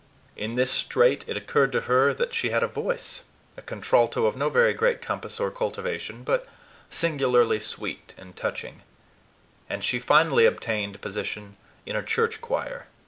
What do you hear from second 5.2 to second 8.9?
or cultivation, but singularly sweet and touching;